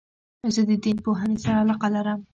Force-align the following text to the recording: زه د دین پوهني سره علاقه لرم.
زه 0.53 0.61
د 0.69 0.71
دین 0.83 0.97
پوهني 1.05 1.37
سره 1.43 1.57
علاقه 1.63 1.87
لرم. 1.95 2.19